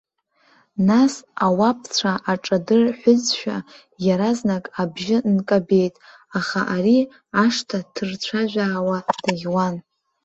Нас, 0.87 1.13
ауапцәа 1.45 2.13
аҿадырҳәызшәа, 2.31 3.57
иаразнак 4.05 4.65
абжьы 4.81 5.17
нкабеит, 5.35 5.95
аха 6.37 6.61
ари 6.75 6.97
ашҭа 7.43 7.79
ҭырцәажәаауа 7.93 8.97
даӷьуан. 9.23 9.75